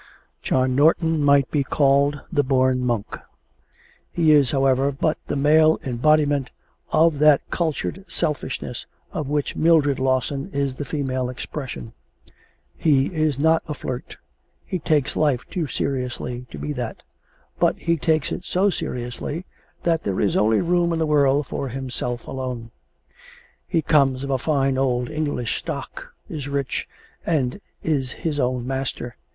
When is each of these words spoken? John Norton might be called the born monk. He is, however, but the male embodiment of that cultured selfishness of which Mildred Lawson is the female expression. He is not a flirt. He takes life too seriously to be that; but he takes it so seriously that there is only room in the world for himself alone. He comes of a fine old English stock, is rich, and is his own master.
John 0.41 0.73
Norton 0.75 1.23
might 1.23 1.51
be 1.51 1.63
called 1.63 2.21
the 2.33 2.43
born 2.43 2.83
monk. 2.83 3.19
He 4.11 4.31
is, 4.31 4.49
however, 4.49 4.91
but 4.91 5.19
the 5.27 5.35
male 5.35 5.79
embodiment 5.83 6.49
of 6.91 7.19
that 7.19 7.47
cultured 7.51 8.03
selfishness 8.07 8.87
of 9.11 9.27
which 9.29 9.55
Mildred 9.55 9.99
Lawson 9.99 10.49
is 10.53 10.73
the 10.73 10.85
female 10.85 11.29
expression. 11.29 11.93
He 12.75 13.13
is 13.13 13.37
not 13.37 13.61
a 13.67 13.75
flirt. 13.75 14.17
He 14.65 14.79
takes 14.79 15.15
life 15.15 15.47
too 15.51 15.67
seriously 15.67 16.47
to 16.49 16.57
be 16.57 16.73
that; 16.73 17.03
but 17.59 17.77
he 17.77 17.95
takes 17.95 18.31
it 18.31 18.43
so 18.43 18.71
seriously 18.71 19.45
that 19.83 20.01
there 20.01 20.19
is 20.19 20.35
only 20.35 20.61
room 20.61 20.93
in 20.93 20.97
the 20.97 21.05
world 21.05 21.45
for 21.45 21.69
himself 21.69 22.25
alone. 22.27 22.71
He 23.67 23.83
comes 23.83 24.23
of 24.23 24.31
a 24.31 24.39
fine 24.39 24.79
old 24.79 25.11
English 25.11 25.59
stock, 25.59 26.11
is 26.27 26.47
rich, 26.47 26.87
and 27.23 27.61
is 27.83 28.11
his 28.13 28.39
own 28.39 28.65
master. 28.65 29.13